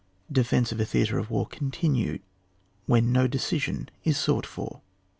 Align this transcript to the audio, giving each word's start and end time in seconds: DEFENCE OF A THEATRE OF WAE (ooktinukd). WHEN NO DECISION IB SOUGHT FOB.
DEFENCE 0.31 0.71
OF 0.71 0.79
A 0.79 0.85
THEATRE 0.85 1.19
OF 1.19 1.29
WAE 1.29 1.45
(ooktinukd). 1.45 2.21
WHEN 2.87 3.11
NO 3.11 3.27
DECISION 3.27 3.89
IB 4.03 4.13
SOUGHT 4.13 4.47
FOB. 4.47 4.81